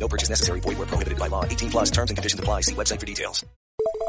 No 0.00 0.08
purchase 0.08 0.30
necessary. 0.30 0.60
Void 0.60 0.78
where 0.78 0.88
prohibited 0.88 1.18
by 1.18 1.28
law. 1.28 1.44
18 1.44 1.70
plus 1.70 1.90
terms 1.90 2.10
and 2.10 2.16
conditions 2.16 2.40
apply. 2.40 2.62
See 2.62 2.74
website 2.74 2.98
for 2.98 3.06
details. 3.06 3.46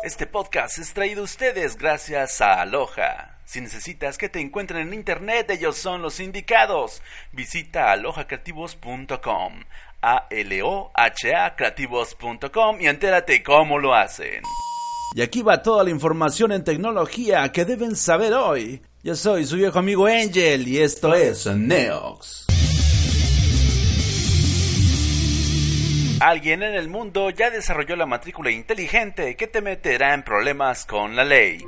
Este 0.03 0.25
podcast 0.25 0.79
es 0.79 0.93
traído 0.93 1.21
a 1.21 1.25
ustedes 1.25 1.77
gracias 1.77 2.41
a 2.41 2.61
Aloha. 2.61 3.37
Si 3.45 3.61
necesitas 3.61 4.17
que 4.17 4.29
te 4.29 4.39
encuentren 4.39 4.87
en 4.87 4.93
internet, 4.93 5.51
ellos 5.51 5.77
son 5.77 6.01
los 6.01 6.19
indicados. 6.19 7.01
Visita 7.33 7.91
alohacreativos.com. 7.91 9.63
A-L-O-H-A 10.01 11.55
creativos.com 11.55 12.81
y 12.81 12.87
entérate 12.87 13.43
cómo 13.43 13.77
lo 13.77 13.93
hacen. 13.93 14.41
Y 15.13 15.21
aquí 15.21 15.43
va 15.43 15.61
toda 15.61 15.83
la 15.83 15.91
información 15.91 16.51
en 16.51 16.63
tecnología 16.63 17.51
que 17.51 17.65
deben 17.65 17.95
saber 17.95 18.33
hoy. 18.33 18.81
Yo 19.03 19.15
soy 19.15 19.45
su 19.45 19.57
viejo 19.57 19.77
amigo 19.77 20.07
Angel 20.07 20.67
y 20.67 20.79
esto 20.79 21.13
es 21.13 21.45
Neox. 21.45 22.50
Alguien 26.21 26.61
en 26.61 26.75
el 26.75 26.87
mundo 26.87 27.31
ya 27.31 27.49
desarrolló 27.49 27.95
la 27.95 28.05
matrícula 28.05 28.51
inteligente 28.51 29.35
que 29.35 29.47
te 29.47 29.59
meterá 29.59 30.13
en 30.13 30.21
problemas 30.21 30.85
con 30.85 31.15
la 31.15 31.23
ley. 31.23 31.65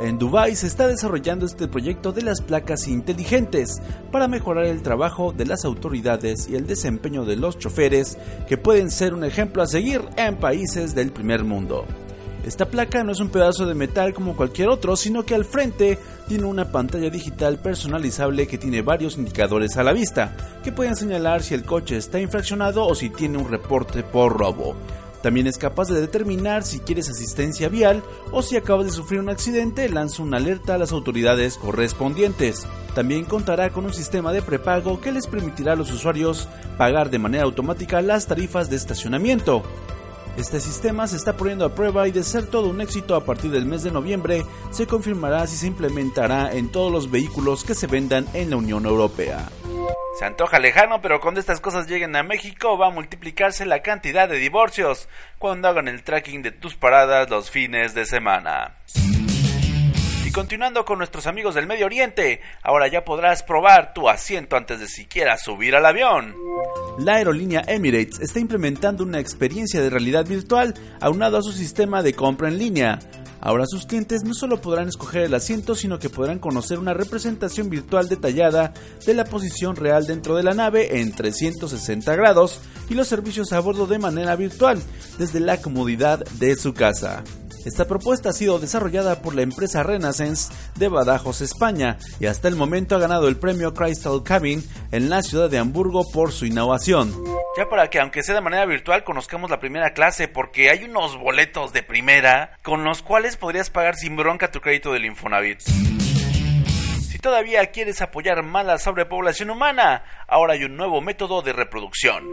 En 0.00 0.18
Dubai 0.18 0.56
se 0.56 0.66
está 0.66 0.88
desarrollando 0.88 1.46
este 1.46 1.68
proyecto 1.68 2.10
de 2.10 2.22
las 2.22 2.40
placas 2.40 2.88
inteligentes 2.88 3.80
para 4.10 4.26
mejorar 4.26 4.64
el 4.64 4.82
trabajo 4.82 5.32
de 5.32 5.46
las 5.46 5.64
autoridades 5.64 6.48
y 6.48 6.56
el 6.56 6.66
desempeño 6.66 7.24
de 7.24 7.36
los 7.36 7.60
choferes 7.60 8.18
que 8.48 8.58
pueden 8.58 8.90
ser 8.90 9.14
un 9.14 9.22
ejemplo 9.22 9.62
a 9.62 9.68
seguir 9.68 10.02
en 10.16 10.36
países 10.36 10.96
del 10.96 11.12
primer 11.12 11.44
mundo. 11.44 11.86
Esta 12.44 12.66
placa 12.66 13.04
no 13.04 13.12
es 13.12 13.20
un 13.20 13.28
pedazo 13.28 13.66
de 13.66 13.74
metal 13.74 14.12
como 14.12 14.34
cualquier 14.34 14.68
otro, 14.68 14.96
sino 14.96 15.24
que 15.24 15.36
al 15.36 15.44
frente 15.44 15.98
tiene 16.26 16.44
una 16.44 16.72
pantalla 16.72 17.08
digital 17.08 17.60
personalizable 17.60 18.48
que 18.48 18.58
tiene 18.58 18.82
varios 18.82 19.16
indicadores 19.16 19.76
a 19.76 19.84
la 19.84 19.92
vista, 19.92 20.36
que 20.64 20.72
pueden 20.72 20.96
señalar 20.96 21.42
si 21.42 21.54
el 21.54 21.64
coche 21.64 21.96
está 21.96 22.20
infraccionado 22.20 22.84
o 22.84 22.94
si 22.96 23.10
tiene 23.10 23.38
un 23.38 23.48
reporte 23.48 24.02
por 24.02 24.36
robo. 24.36 24.74
También 25.22 25.46
es 25.46 25.56
capaz 25.56 25.86
de 25.88 26.00
determinar 26.00 26.64
si 26.64 26.80
quieres 26.80 27.08
asistencia 27.08 27.68
vial 27.68 28.02
o 28.32 28.42
si 28.42 28.56
acabas 28.56 28.86
de 28.86 28.92
sufrir 28.92 29.20
un 29.20 29.28
accidente, 29.28 29.88
lanza 29.88 30.20
una 30.24 30.38
alerta 30.38 30.74
a 30.74 30.78
las 30.78 30.90
autoridades 30.90 31.56
correspondientes. 31.58 32.66
También 32.96 33.24
contará 33.24 33.70
con 33.70 33.84
un 33.84 33.94
sistema 33.94 34.32
de 34.32 34.42
prepago 34.42 35.00
que 35.00 35.12
les 35.12 35.28
permitirá 35.28 35.74
a 35.74 35.76
los 35.76 35.92
usuarios 35.92 36.48
pagar 36.76 37.08
de 37.08 37.20
manera 37.20 37.44
automática 37.44 38.02
las 38.02 38.26
tarifas 38.26 38.68
de 38.68 38.74
estacionamiento. 38.74 39.62
Este 40.36 40.60
sistema 40.60 41.06
se 41.06 41.16
está 41.16 41.36
poniendo 41.36 41.66
a 41.66 41.74
prueba 41.74 42.08
y 42.08 42.10
de 42.10 42.22
ser 42.22 42.46
todo 42.46 42.68
un 42.68 42.80
éxito 42.80 43.14
a 43.14 43.24
partir 43.24 43.50
del 43.50 43.66
mes 43.66 43.82
de 43.82 43.90
noviembre 43.90 44.44
se 44.70 44.86
confirmará 44.86 45.46
si 45.46 45.56
se 45.56 45.66
implementará 45.66 46.52
en 46.52 46.72
todos 46.72 46.90
los 46.90 47.10
vehículos 47.10 47.64
que 47.64 47.74
se 47.74 47.86
vendan 47.86 48.26
en 48.32 48.48
la 48.48 48.56
Unión 48.56 48.86
Europea. 48.86 49.50
Se 50.18 50.24
antoja 50.24 50.58
lejano, 50.58 51.02
pero 51.02 51.20
cuando 51.20 51.38
estas 51.38 51.60
cosas 51.60 51.86
lleguen 51.86 52.16
a 52.16 52.22
México 52.22 52.78
va 52.78 52.86
a 52.86 52.90
multiplicarse 52.90 53.66
la 53.66 53.82
cantidad 53.82 54.26
de 54.26 54.38
divorcios 54.38 55.08
cuando 55.38 55.68
hagan 55.68 55.88
el 55.88 56.02
tracking 56.02 56.42
de 56.42 56.50
tus 56.50 56.76
paradas 56.76 57.28
los 57.28 57.50
fines 57.50 57.94
de 57.94 58.06
semana. 58.06 58.76
Y 60.24 60.32
continuando 60.32 60.86
con 60.86 60.96
nuestros 60.96 61.26
amigos 61.26 61.54
del 61.54 61.66
Medio 61.66 61.84
Oriente, 61.84 62.40
ahora 62.62 62.88
ya 62.88 63.04
podrás 63.04 63.42
probar 63.42 63.92
tu 63.92 64.08
asiento 64.08 64.56
antes 64.56 64.80
de 64.80 64.88
siquiera 64.88 65.36
subir 65.36 65.76
al 65.76 65.84
avión. 65.84 66.34
La 66.98 67.14
aerolínea 67.14 67.64
Emirates 67.66 68.20
está 68.20 68.38
implementando 68.38 69.02
una 69.02 69.18
experiencia 69.18 69.80
de 69.80 69.88
realidad 69.88 70.26
virtual 70.26 70.74
aunado 71.00 71.38
a 71.38 71.42
su 71.42 71.52
sistema 71.52 72.02
de 72.02 72.12
compra 72.12 72.48
en 72.48 72.58
línea. 72.58 72.98
Ahora 73.40 73.64
sus 73.66 73.86
clientes 73.86 74.22
no 74.24 74.34
solo 74.34 74.60
podrán 74.60 74.88
escoger 74.88 75.22
el 75.22 75.34
asiento, 75.34 75.74
sino 75.74 75.98
que 75.98 76.10
podrán 76.10 76.38
conocer 76.38 76.78
una 76.78 76.94
representación 76.94 77.70
virtual 77.70 78.08
detallada 78.08 78.74
de 79.04 79.14
la 79.14 79.24
posición 79.24 79.74
real 79.74 80.06
dentro 80.06 80.36
de 80.36 80.42
la 80.42 80.54
nave 80.54 81.00
en 81.00 81.12
360 81.12 82.14
grados 82.14 82.60
y 82.88 82.94
los 82.94 83.08
servicios 83.08 83.52
a 83.52 83.60
bordo 83.60 83.86
de 83.86 83.98
manera 83.98 84.36
virtual 84.36 84.80
desde 85.18 85.40
la 85.40 85.60
comodidad 85.60 86.24
de 86.38 86.54
su 86.56 86.74
casa. 86.74 87.24
Esta 87.64 87.86
propuesta 87.86 88.30
ha 88.30 88.32
sido 88.32 88.58
desarrollada 88.58 89.22
por 89.22 89.34
la 89.34 89.42
empresa 89.42 89.82
Renaissance 89.82 90.52
de 90.76 90.88
Badajoz, 90.88 91.40
España, 91.40 91.98
y 92.20 92.26
hasta 92.26 92.48
el 92.48 92.56
momento 92.56 92.96
ha 92.96 92.98
ganado 92.98 93.28
el 93.28 93.36
premio 93.36 93.72
Crystal 93.74 94.22
Cabin 94.24 94.64
en 94.90 95.08
la 95.08 95.22
ciudad 95.22 95.48
de 95.48 95.58
Hamburgo 95.58 96.10
por 96.12 96.32
su 96.32 96.46
innovación. 96.46 97.12
Ya 97.56 97.68
para 97.68 97.88
que 97.90 98.00
aunque 98.00 98.22
sea 98.22 98.34
de 98.34 98.40
manera 98.40 98.66
virtual 98.66 99.04
conozcamos 99.04 99.50
la 99.50 99.60
primera 99.60 99.92
clase, 99.92 100.28
porque 100.28 100.70
hay 100.70 100.84
unos 100.84 101.18
boletos 101.18 101.72
de 101.72 101.82
primera 101.82 102.56
con 102.62 102.84
los 102.84 103.02
cuales 103.02 103.36
podrías 103.36 103.70
pagar 103.70 103.96
sin 103.96 104.16
bronca 104.16 104.50
tu 104.50 104.60
crédito 104.60 104.92
del 104.92 105.04
Infonavit 105.04 105.60
todavía 107.22 107.64
quieres 107.70 108.02
apoyar 108.02 108.42
más 108.42 108.66
la 108.66 108.78
sobrepoblación 108.78 109.48
humana, 109.48 110.02
ahora 110.26 110.54
hay 110.54 110.64
un 110.64 110.76
nuevo 110.76 111.00
método 111.00 111.40
de 111.40 111.52
reproducción. 111.52 112.24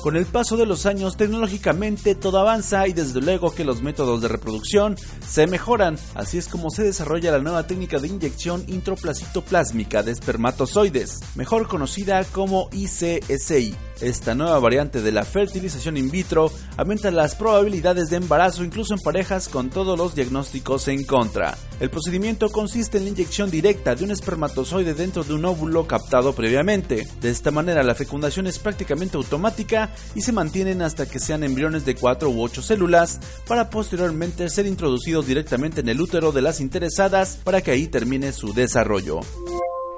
Con 0.00 0.16
el 0.16 0.26
paso 0.26 0.56
de 0.56 0.66
los 0.66 0.86
años, 0.86 1.16
tecnológicamente 1.16 2.16
todo 2.16 2.38
avanza 2.38 2.88
y 2.88 2.92
desde 2.92 3.20
luego 3.20 3.54
que 3.54 3.64
los 3.64 3.82
métodos 3.82 4.20
de 4.20 4.28
reproducción 4.28 4.96
se 5.24 5.46
mejoran. 5.46 5.96
Así 6.14 6.38
es 6.38 6.48
como 6.48 6.70
se 6.70 6.82
desarrolla 6.82 7.30
la 7.30 7.38
nueva 7.38 7.66
técnica 7.66 7.98
de 7.98 8.08
inyección 8.08 8.64
introplásmica 8.66 10.02
de 10.02 10.10
espermatozoides, 10.10 11.20
mejor 11.36 11.68
conocida 11.68 12.24
como 12.24 12.68
ICSI. 12.72 13.76
Esta 14.00 14.34
nueva 14.34 14.58
variante 14.58 15.00
de 15.00 15.12
la 15.12 15.24
fertilización 15.24 15.96
in 15.96 16.10
vitro 16.10 16.50
aumenta 16.76 17.12
las 17.12 17.36
probabilidades 17.36 18.10
de 18.10 18.16
embarazo 18.16 18.64
incluso 18.64 18.94
en 18.94 19.00
parejas 19.00 19.48
con 19.48 19.70
todos 19.70 19.96
los 19.96 20.16
diagnósticos 20.16 20.88
en 20.88 21.04
contra. 21.04 21.56
El 21.78 21.88
procedimiento 21.88 22.50
consiste 22.50 22.98
en 22.98 23.04
la 23.04 23.10
inyección 23.10 23.48
directa 23.48 23.94
de 23.94 24.02
un 24.02 24.10
espermatozoide 24.10 24.94
dentro 24.94 25.22
de 25.22 25.34
un 25.34 25.44
óvulo 25.44 25.86
captado 25.86 26.32
previamente. 26.32 27.06
De 27.20 27.30
esta 27.30 27.52
manera 27.52 27.84
la 27.84 27.94
fecundación 27.94 28.48
es 28.48 28.58
prácticamente 28.58 29.16
automática 29.16 29.81
y 30.14 30.22
se 30.22 30.32
mantienen 30.32 30.82
hasta 30.82 31.08
que 31.08 31.18
sean 31.18 31.44
embriones 31.44 31.84
de 31.84 31.94
4 31.94 32.28
u 32.30 32.42
8 32.42 32.62
células 32.62 33.20
para 33.46 33.70
posteriormente 33.70 34.48
ser 34.48 34.66
introducidos 34.66 35.26
directamente 35.26 35.80
en 35.80 35.88
el 35.88 36.00
útero 36.00 36.32
de 36.32 36.42
las 36.42 36.60
interesadas 36.60 37.38
para 37.44 37.60
que 37.60 37.70
ahí 37.70 37.86
termine 37.86 38.32
su 38.32 38.52
desarrollo. 38.52 39.20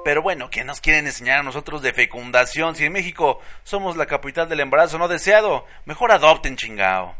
Pero 0.05 0.21
bueno, 0.21 0.51
¿qué 0.51 0.63
nos 0.63 0.81
quieren 0.81 1.07
enseñar 1.07 1.39
a 1.39 1.43
nosotros 1.43 1.81
de 1.81 1.91
fecundación 1.91 2.75
si 2.75 2.85
en 2.85 2.93
México 2.93 3.39
somos 3.63 3.97
la 3.97 4.05
capital 4.05 4.47
del 4.47 4.59
embarazo 4.59 4.99
no 4.99 5.07
deseado? 5.07 5.65
Mejor 5.85 6.11
adopten 6.11 6.57
chingao. 6.57 7.15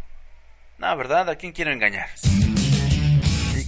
No, 0.78 0.96
¿verdad? 0.96 1.30
¿A 1.30 1.36
quién 1.36 1.52
quiero 1.52 1.72
engañar? 1.72 2.10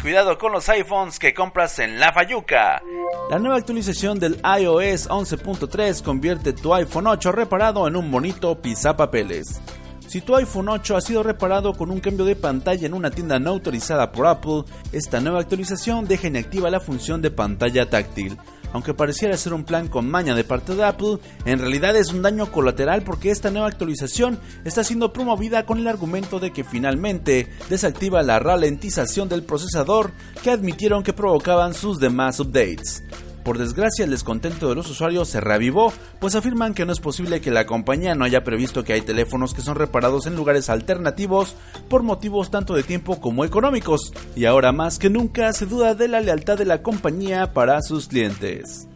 Cuidado 0.08 0.38
con 0.38 0.54
los 0.54 0.70
iPhones 0.70 1.20
que 1.20 1.34
compras 1.34 1.80
en 1.80 2.00
La 2.00 2.14
Fayuca. 2.14 2.82
La 3.30 3.40
nueva 3.40 3.58
actualización 3.58 4.18
del 4.18 4.36
iOS 4.36 5.10
11.3 5.10 6.02
convierte 6.02 6.54
tu 6.54 6.74
iPhone 6.74 7.08
8 7.08 7.34
reparado 7.34 7.86
en 7.90 7.98
un 7.98 8.10
bonito 8.10 8.58
pisapapeles. 8.62 9.60
Si 10.08 10.22
tu 10.22 10.34
iPhone 10.38 10.70
8 10.70 10.96
ha 10.96 11.02
sido 11.02 11.24
reparado 11.24 11.74
con 11.74 11.92
un 11.92 12.00
cambio 12.00 12.24
de 12.24 12.38
pantalla 12.38 12.88
en 12.88 12.94
una 12.94 13.12
tienda 13.12 13.38
no 13.38 13.50
autorizada 13.50 14.14
por 14.14 14.28
Apple, 14.28 14.64
esta 14.94 15.20
nueva 15.20 15.42
actualización 15.42 16.08
deja 16.08 16.28
inactiva 16.28 16.70
la 16.70 16.80
función 16.80 17.22
de 17.22 17.30
pantalla 17.30 17.90
táctil 17.90 18.38
aunque 18.74 18.94
pareciera 18.94 19.38
ser 19.38 19.54
un 19.54 19.64
plan 19.64 19.88
con 19.88 20.10
maña 20.10 20.36
de 20.36 20.44
parte 20.44 20.76
de 20.76 20.84
Apple, 20.84 21.20
en 21.46 21.60
realidad 21.60 21.96
es 21.96 22.12
un 22.12 22.22
daño 22.22 22.52
colateral 22.52 23.04
porque 23.04 23.32
esta 23.32 23.52
nueva 23.52 23.68
actualización 23.68 24.40
está 24.66 24.84
siendo 24.84 25.14
promovida 25.14 25.66
con 25.66 25.80
el 25.80 25.88
argumento 25.88 26.40
de 26.40 26.52
que 26.52 26.64
finalmente 26.64 27.48
desactiva 27.70 28.24
la 28.24 28.40
ralentización 28.40 29.30
del 29.30 29.44
procesador 29.44 30.12
que 30.44 30.52
admitieron 30.52 31.04
que 31.04 31.14
provocaban 31.14 31.74
sus 31.74 32.00
demás 32.00 32.40
updates. 32.40 33.04
Por 33.48 33.60
desgracia, 33.60 34.04
el 34.04 34.12
descontento 34.12 34.68
de 34.68 34.76
los 34.76 34.90
usuarios 34.90 35.30
se 35.30 35.40
reavivó, 35.40 35.94
pues 36.20 36.36
afirman 36.36 36.74
que 36.74 36.86
no 36.86 36.92
es 36.92 37.00
posible 37.00 37.40
que 37.40 37.50
la 37.50 37.66
compañía 37.66 38.14
no 38.14 38.26
haya 38.26 38.44
previsto 38.44 38.84
que 38.84 38.92
hay 38.92 39.00
teléfonos 39.00 39.54
que 39.54 39.62
son 39.62 39.76
reparados 39.76 40.28
en 40.28 40.36
lugares 40.36 40.70
alternativos 40.70 41.56
por 41.90 42.04
motivos 42.04 42.52
tanto 42.52 42.74
de 42.74 42.84
tiempo 42.84 43.22
como 43.22 43.46
económicos, 43.46 44.12
y 44.36 44.44
ahora 44.44 44.74
más 44.74 45.00
que 45.00 45.10
nunca 45.10 45.54
se 45.54 45.66
duda 45.66 45.96
de 45.96 46.10
la 46.10 46.20
lealtad 46.20 46.58
de 46.58 46.66
la 46.66 46.84
compañía 46.84 47.54
para 47.54 47.82
sus 47.82 48.10
clientes. 48.10 48.90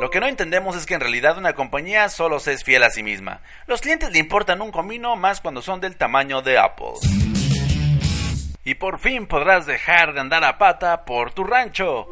Lo 0.00 0.08
que 0.08 0.20
no 0.20 0.28
entendemos 0.28 0.76
es 0.76 0.86
que 0.86 0.94
en 0.94 1.00
realidad 1.00 1.36
una 1.36 1.52
compañía 1.52 2.08
solo 2.08 2.40
se 2.40 2.54
es 2.54 2.64
fiel 2.64 2.84
a 2.84 2.88
sí 2.88 3.02
misma. 3.02 3.42
Los 3.66 3.82
clientes 3.82 4.10
le 4.12 4.18
importan 4.18 4.62
un 4.62 4.70
comino 4.70 5.14
más 5.16 5.42
cuando 5.42 5.60
son 5.60 5.78
del 5.78 5.96
tamaño 5.96 6.40
de 6.40 6.56
Apple. 6.56 6.94
Y 8.64 8.76
por 8.76 8.98
fin 8.98 9.26
podrás 9.26 9.66
dejar 9.66 10.14
de 10.14 10.20
andar 10.20 10.42
a 10.44 10.56
pata 10.56 11.04
por 11.04 11.32
tu 11.32 11.44
rancho. 11.44 12.06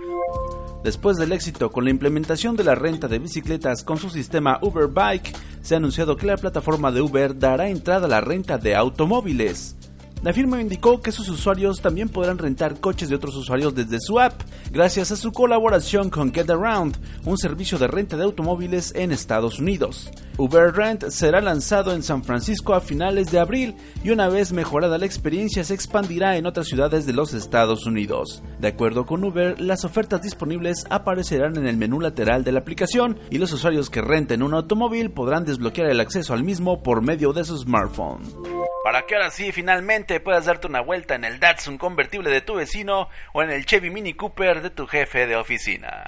Después 0.84 1.16
del 1.16 1.32
éxito 1.32 1.70
con 1.70 1.84
la 1.84 1.90
implementación 1.90 2.56
de 2.56 2.64
la 2.64 2.74
renta 2.74 3.08
de 3.08 3.18
bicicletas 3.18 3.82
con 3.82 3.98
su 3.98 4.10
sistema 4.10 4.58
Uber 4.62 4.86
Bike, 4.86 5.34
se 5.60 5.74
ha 5.74 5.78
anunciado 5.78 6.16
que 6.16 6.26
la 6.26 6.36
plataforma 6.36 6.92
de 6.92 7.00
Uber 7.00 7.38
dará 7.38 7.68
entrada 7.68 8.06
a 8.06 8.10
la 8.10 8.20
renta 8.20 8.58
de 8.58 8.76
automóviles. 8.76 9.77
La 10.22 10.32
firma 10.32 10.60
indicó 10.60 11.00
que 11.00 11.12
sus 11.12 11.28
usuarios 11.28 11.80
también 11.80 12.08
podrán 12.08 12.38
rentar 12.38 12.80
coches 12.80 13.08
de 13.08 13.14
otros 13.14 13.36
usuarios 13.36 13.74
desde 13.74 14.00
su 14.00 14.18
app, 14.18 14.42
gracias 14.72 15.12
a 15.12 15.16
su 15.16 15.30
colaboración 15.30 16.10
con 16.10 16.34
Get 16.34 16.50
Around, 16.50 16.98
un 17.24 17.38
servicio 17.38 17.78
de 17.78 17.86
renta 17.86 18.16
de 18.16 18.24
automóviles 18.24 18.92
en 18.96 19.12
Estados 19.12 19.60
Unidos. 19.60 20.10
Uber 20.36 20.72
Rent 20.72 21.08
será 21.10 21.40
lanzado 21.40 21.92
en 21.92 22.02
San 22.02 22.24
Francisco 22.24 22.74
a 22.74 22.80
finales 22.80 23.30
de 23.30 23.38
abril 23.38 23.76
y 24.02 24.10
una 24.10 24.28
vez 24.28 24.52
mejorada 24.52 24.98
la 24.98 25.06
experiencia 25.06 25.62
se 25.62 25.74
expandirá 25.74 26.36
en 26.36 26.46
otras 26.46 26.66
ciudades 26.66 27.06
de 27.06 27.12
los 27.12 27.32
Estados 27.32 27.86
Unidos. 27.86 28.42
De 28.58 28.68
acuerdo 28.68 29.06
con 29.06 29.22
Uber, 29.22 29.60
las 29.60 29.84
ofertas 29.84 30.22
disponibles 30.22 30.84
aparecerán 30.90 31.56
en 31.56 31.66
el 31.66 31.76
menú 31.76 32.00
lateral 32.00 32.42
de 32.42 32.52
la 32.52 32.60
aplicación 32.60 33.18
y 33.30 33.38
los 33.38 33.52
usuarios 33.52 33.88
que 33.88 34.02
renten 34.02 34.42
un 34.42 34.54
automóvil 34.54 35.10
podrán 35.10 35.44
desbloquear 35.44 35.90
el 35.90 36.00
acceso 36.00 36.34
al 36.34 36.42
mismo 36.42 36.82
por 36.82 37.02
medio 37.02 37.32
de 37.32 37.44
su 37.44 37.56
smartphone. 37.56 38.57
Para 38.82 39.06
que 39.06 39.16
ahora 39.16 39.30
sí 39.30 39.52
finalmente 39.52 40.20
puedas 40.20 40.46
darte 40.46 40.66
una 40.66 40.80
vuelta 40.80 41.14
en 41.14 41.24
el 41.24 41.40
Datsun 41.40 41.78
convertible 41.78 42.30
de 42.30 42.40
tu 42.40 42.54
vecino 42.54 43.08
o 43.32 43.42
en 43.42 43.50
el 43.50 43.66
Chevy 43.66 43.90
Mini 43.90 44.14
Cooper 44.14 44.62
de 44.62 44.70
tu 44.70 44.86
jefe 44.86 45.26
de 45.26 45.36
oficina. 45.36 46.04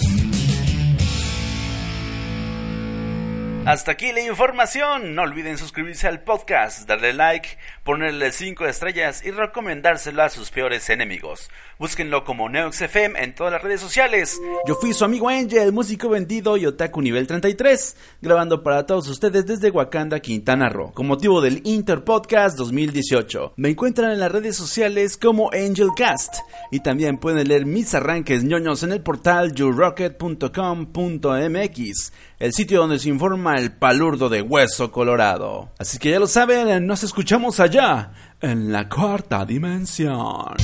Hasta 3.71 3.93
aquí 3.93 4.11
la 4.11 4.21
información. 4.21 5.15
No 5.15 5.23
olviden 5.23 5.57
suscribirse 5.57 6.09
al 6.09 6.25
podcast, 6.25 6.89
darle 6.89 7.13
like, 7.13 7.51
ponerle 7.85 8.33
5 8.33 8.67
estrellas 8.67 9.25
y 9.25 9.31
recomendárselo 9.31 10.25
a 10.25 10.29
sus 10.29 10.51
peores 10.51 10.91
enemigos. 10.91 11.49
Búsquenlo 11.79 12.25
como 12.25 12.49
NeoXFM 12.49 13.23
en 13.23 13.33
todas 13.33 13.53
las 13.53 13.63
redes 13.63 13.81
sociales. 13.81 14.41
Yo 14.67 14.75
fui 14.75 14.93
su 14.93 15.05
amigo 15.05 15.29
Angel, 15.29 15.73
músico 15.73 16.09
vendido 16.09 16.57
y 16.57 16.67
otaku 16.67 17.01
nivel 17.01 17.29
33, 17.29 17.97
grabando 18.21 18.65
para 18.65 18.87
todos 18.87 19.07
ustedes 19.07 19.47
desde 19.47 19.71
Wakanda, 19.71 20.19
Quintana 20.19 20.69
Roo, 20.69 20.93
con 20.93 21.07
motivo 21.07 21.41
del 21.41 21.63
Inter 21.65 22.03
Podcast 22.03 22.59
2018. 22.59 23.53
Me 23.57 23.69
encuentran 23.69 24.11
en 24.11 24.19
las 24.19 24.33
redes 24.33 24.57
sociales 24.57 25.17
como 25.17 25.49
AngelCast 25.53 26.39
y 26.73 26.81
también 26.81 27.19
pueden 27.19 27.47
leer 27.47 27.67
mis 27.67 27.95
arranques 27.95 28.43
ñoños 28.43 28.83
en 28.83 28.91
el 28.91 29.01
portal 29.01 29.55
yourocket.com.mx, 29.55 32.13
el 32.41 32.53
sitio 32.55 32.81
donde 32.81 32.99
se 32.99 33.11
informa 33.11 33.59
el 33.59 33.71
palurdo 33.71 34.29
de 34.29 34.43
hueso 34.43 34.91
colorado. 34.91 35.71
Así 35.79 35.99
que 35.99 36.11
ya 36.11 36.19
lo 36.19 36.27
saben, 36.27 36.87
nos 36.87 37.05
escuchamos 37.05 37.61
allá, 37.61 38.13
en 38.41 38.73
la 38.73 38.89
cuarta 38.89 39.45
dimensión. 39.45 40.57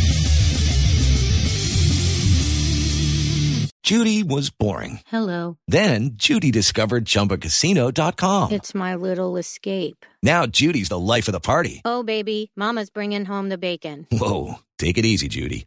Judy 3.85 4.25
was 4.25 4.51
boring. 4.51 4.99
Hello. 5.07 5.59
Then 5.69 6.17
Judy 6.17 6.51
discovered 6.51 7.05
ChumbaCasino.com. 7.05 8.51
It's 8.51 8.75
my 8.75 8.97
little 8.97 9.37
escape. 9.37 10.05
Now 10.25 10.45
Judy's 10.47 10.89
the 10.89 10.99
life 10.99 11.29
of 11.29 11.33
the 11.33 11.39
party. 11.39 11.83
Oh, 11.85 12.03
baby, 12.03 12.51
Mama's 12.57 12.91
bringing 12.91 13.25
home 13.25 13.49
the 13.49 13.59
bacon. 13.59 14.09
Whoa, 14.11 14.57
take 14.79 14.99
it 14.99 15.05
easy, 15.05 15.29
Judy. 15.29 15.67